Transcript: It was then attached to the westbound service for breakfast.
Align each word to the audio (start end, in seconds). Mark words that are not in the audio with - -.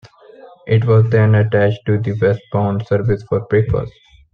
It 0.65 0.83
was 0.85 1.11
then 1.11 1.35
attached 1.35 1.85
to 1.85 1.99
the 1.99 2.13
westbound 2.19 2.87
service 2.87 3.21
for 3.29 3.41
breakfast. 3.41 3.93